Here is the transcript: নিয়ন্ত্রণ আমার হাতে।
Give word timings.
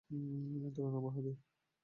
নিয়ন্ত্রণ 0.51 0.93
আমার 0.95 1.11
হাতে। 1.15 1.31